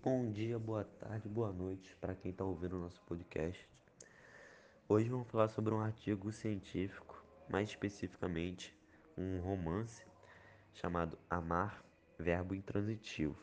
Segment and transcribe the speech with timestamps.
[0.00, 3.68] Bom dia, boa tarde, boa noite para quem está ouvindo o nosso podcast.
[4.88, 8.72] Hoje vamos falar sobre um artigo científico, mais especificamente
[9.16, 10.06] um romance
[10.72, 11.84] chamado Amar,
[12.16, 13.36] Verbo Intransitivo.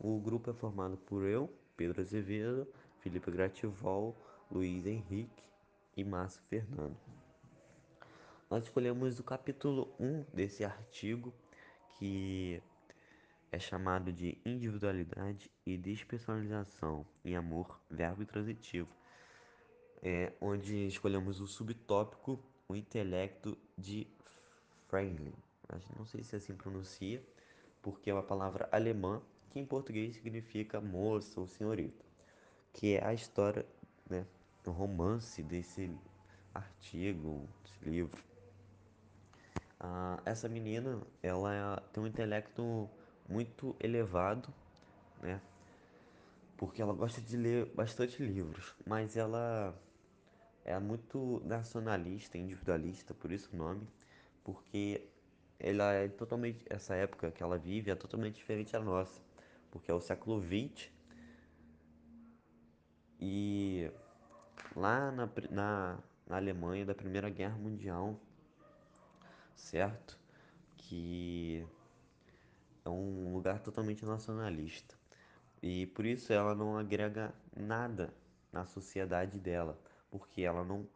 [0.00, 2.66] O grupo é formado por eu, Pedro Azevedo,
[2.98, 4.16] Felipe Grativol,
[4.50, 5.44] Luiz Henrique
[5.96, 6.98] e Márcio Fernando.
[8.50, 11.32] Nós escolhemos o capítulo 1 desse artigo
[11.96, 12.60] que
[13.50, 18.88] é chamado de individualidade e despersonalização em amor, verbo transitivo,
[20.02, 24.06] é, onde escolhemos o subtópico o intelecto de
[24.88, 25.32] Franklin.
[25.96, 27.22] Não sei se assim pronuncia,
[27.82, 32.04] porque é uma palavra alemã que em português significa moça ou senhorita,
[32.72, 33.64] que é a história,
[34.08, 34.26] né,
[34.66, 35.90] o romance desse
[36.54, 38.22] artigo, desse livro.
[39.78, 42.88] Ah, essa menina, ela tem um intelecto
[43.28, 44.52] muito elevado,
[45.20, 45.40] né?
[46.56, 49.74] Porque ela gosta de ler bastante livros, mas ela
[50.64, 53.86] é muito nacionalista, individualista, por isso o nome,
[54.42, 55.06] porque
[55.58, 59.20] ela é totalmente essa época que ela vive é totalmente diferente da nossa,
[59.70, 60.90] porque é o século XX
[63.20, 63.90] e
[64.74, 68.18] lá na, na, na Alemanha da Primeira Guerra Mundial,
[69.54, 70.18] certo?
[70.76, 71.66] Que
[72.86, 74.94] é um lugar totalmente nacionalista.
[75.60, 78.14] E por isso ela não agrega nada
[78.52, 79.76] na sociedade dela,
[80.08, 80.86] porque ela não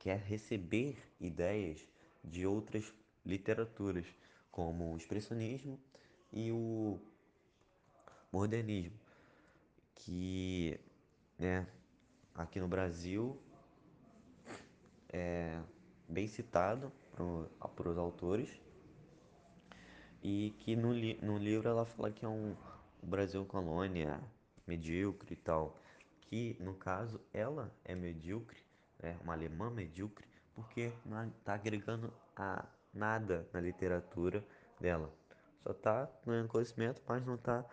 [0.00, 1.86] quer receber ideias
[2.24, 2.92] de outras
[3.24, 4.06] literaturas,
[4.50, 5.78] como o expressionismo
[6.32, 6.98] e o
[8.32, 8.98] modernismo,
[9.94, 10.80] que
[11.38, 11.66] né,
[12.34, 13.40] aqui no Brasil
[15.08, 15.60] é
[16.08, 16.90] bem citado
[17.76, 18.65] por os autores
[20.28, 22.56] e que no, li no livro ela fala que é um
[23.00, 24.20] Brasil colônia
[24.66, 25.78] medíocre e tal,
[26.22, 28.58] que no caso ela é medíocre,
[28.98, 34.44] é uma alemã medíocre, porque não está agregando a nada na literatura
[34.80, 35.14] dela.
[35.62, 37.64] Só está ganhando conhecimento, mas não está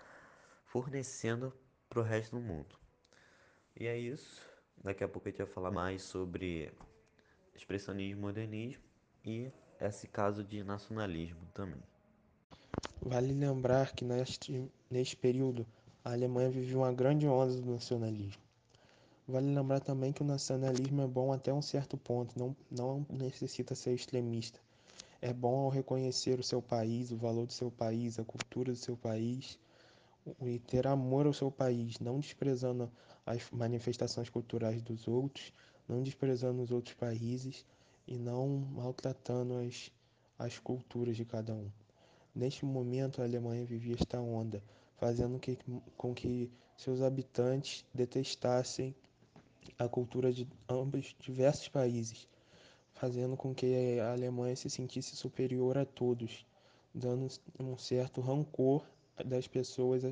[0.66, 1.52] fornecendo
[1.90, 2.78] para o resto do mundo.
[3.76, 4.48] E é isso.
[4.84, 6.72] Daqui a pouco a gente vai falar mais sobre
[7.56, 8.84] expressionismo e modernismo
[9.26, 11.82] e esse caso de nacionalismo também.
[13.06, 15.68] Vale lembrar que neste, neste período
[16.06, 18.42] a Alemanha vivia uma grande onda do nacionalismo.
[19.28, 23.76] Vale lembrar também que o nacionalismo é bom até um certo ponto, não, não necessita
[23.76, 24.58] ser extremista.
[25.22, 28.78] É bom ao reconhecer o seu país, o valor do seu país, a cultura do
[28.78, 29.60] seu país
[30.42, 32.90] e ter amor ao seu país, não desprezando
[33.26, 35.52] as manifestações culturais dos outros,
[35.90, 37.66] não desprezando os outros países
[38.08, 39.92] e não maltratando as,
[40.40, 41.70] as culturas de cada um.
[42.36, 44.64] Neste momento, a Alemanha vivia esta onda,
[44.98, 45.58] fazendo que,
[45.96, 48.96] com que seus habitantes detestassem
[49.78, 52.28] a cultura de ambos diversos países,
[52.94, 56.46] fazendo com que a Alemanha se sentisse superior a todos,
[56.94, 57.28] dando
[57.60, 58.84] um certo rancor
[59.24, 60.04] das pessoas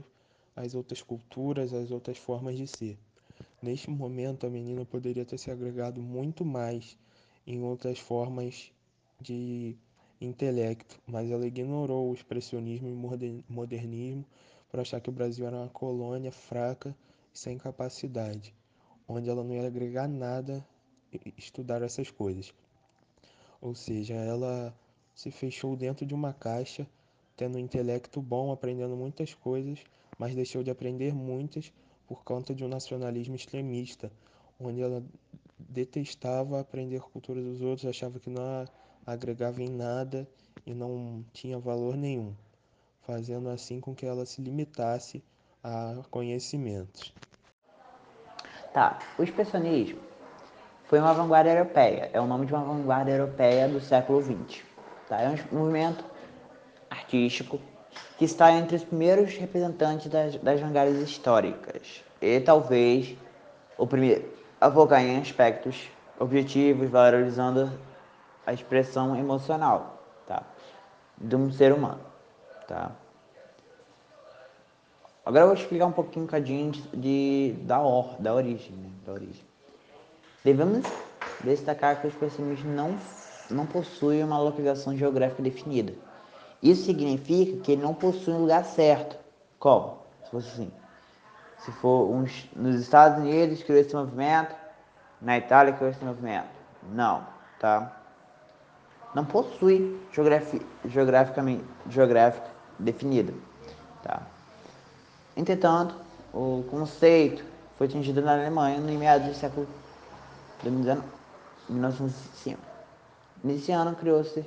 [0.56, 3.00] às outras culturas, às outras formas de ser.
[3.62, 6.98] Neste momento, a menina poderia ter se agregado muito mais
[7.46, 8.72] em outras formas
[9.20, 9.76] de
[10.22, 14.26] intelecto, mas ela ignorou o expressionismo e modernismo
[14.70, 16.96] por achar que o Brasil era uma colônia fraca
[17.34, 18.54] e sem capacidade,
[19.08, 20.66] onde ela não ia agregar nada
[21.38, 22.54] estudar essas coisas.
[23.60, 24.74] Ou seja, ela
[25.14, 26.88] se fechou dentro de uma caixa,
[27.36, 29.84] tendo um intelecto bom, aprendendo muitas coisas,
[30.18, 31.74] mas deixou de aprender muitas
[32.08, 34.12] por conta de um nacionalismo extremista,
[34.60, 35.04] onde ela
[35.58, 38.44] detestava aprender a cultura dos outros, achava que não
[39.06, 40.28] agregava em nada
[40.66, 42.34] e não tinha valor nenhum,
[43.02, 45.24] fazendo assim com que ela se limitasse
[45.64, 47.14] a conhecimentos.
[48.74, 50.00] Tá, o expressionismo
[50.86, 54.62] foi uma vanguarda europeia, é o nome de uma vanguarda europeia do século XX.
[55.08, 55.22] Tá?
[55.22, 56.04] É um movimento
[56.90, 57.60] artístico
[58.18, 63.18] que está entre os primeiros representantes das, das vanguardas históricas e talvez
[63.78, 65.90] o primeiro a focar em aspectos
[66.20, 67.72] objetivos, valorizando
[68.46, 70.44] a expressão emocional, tá?
[71.18, 72.02] De um ser humano,
[72.68, 72.92] tá?
[75.24, 78.90] Agora eu vou explicar um pouquinho, um cadinho de, da, or, da origem, né?
[79.06, 79.46] Da origem.
[80.44, 80.84] Devemos
[81.44, 82.98] destacar que o expressionismo não,
[83.50, 85.94] não possui uma localização geográfica definida.
[86.62, 89.18] Isso significa que ele não possui um lugar certo.
[89.60, 90.00] Como?
[90.24, 90.72] Se fosse assim.
[91.60, 94.56] Se for uns, nos Estados Unidos criou esse movimento,
[95.22, 96.50] na Itália criou esse movimento.
[96.92, 97.28] Não,
[97.60, 98.01] tá?
[99.14, 102.48] Não possui geografia, geograficamente geográfica
[102.80, 103.34] definida.
[104.04, 104.22] Tá?
[105.36, 105.96] Entretanto,
[106.34, 107.44] o conceito
[107.78, 109.68] foi atingido na Alemanha no meados do século
[110.64, 112.60] 1905.
[113.44, 114.46] Nesse ano criou-se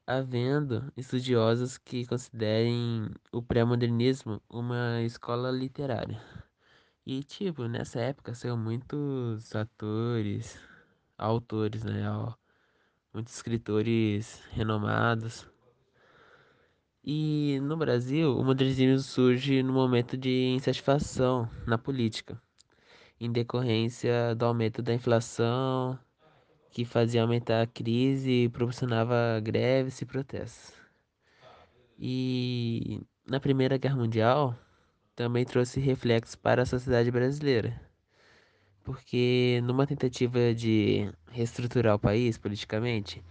[0.08, 6.22] havendo estudiosos que considerem o pré-modernismo uma escola literária.
[7.06, 10.60] E, tipo, nessa época saiu muitos atores,
[11.18, 12.04] autores, né?
[13.13, 15.46] Muitos escritores renomados.
[17.04, 22.42] E no Brasil, o modernismo surge no momento de insatisfação na política,
[23.19, 26.00] em decorrência do aumento da inflação,
[26.69, 30.74] que fazia aumentar a crise e proporcionava greves e protestos.
[32.00, 34.57] E na Primeira Guerra Mundial,
[35.18, 37.91] também trouxe reflexos para a sociedade brasileira.
[38.83, 43.24] Porque numa tentativa de reestruturar o país politicamente,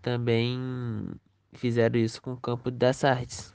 [0.00, 0.58] também
[1.52, 3.54] fizeram isso com o campo das artes,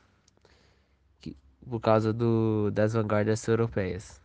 [1.19, 1.35] que,
[1.67, 4.21] por causa do, das vanguardas europeias.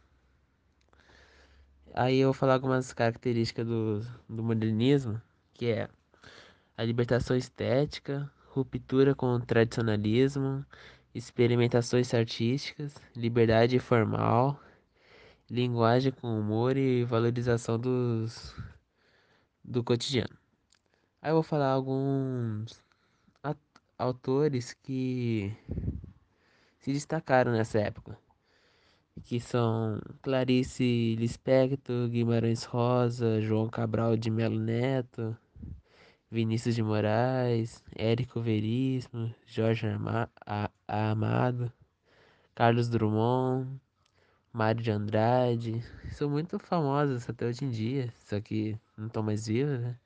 [1.94, 5.20] Aí eu vou falar algumas características do, do modernismo,
[5.52, 5.88] que é
[6.76, 10.64] a libertação estética, ruptura com o tradicionalismo,
[11.14, 14.58] experimentações artísticas, liberdade formal,
[15.52, 18.54] linguagem com humor e valorização dos,
[19.62, 20.34] do cotidiano.
[21.20, 22.82] Aí eu vou falar alguns
[23.98, 25.54] autores que
[26.78, 28.18] se destacaram nessa época,
[29.24, 35.36] que são Clarice Lispector, Guimarães Rosa, João Cabral de Melo Neto,
[36.30, 39.86] Vinícius de Moraes, Érico Veríssimo, Jorge
[40.88, 41.70] Amado,
[42.54, 43.78] Carlos Drummond,
[44.52, 49.46] Mário de Andrade, são muito famosos até hoje em dia, só que não estão mais
[49.46, 49.98] vivos, né?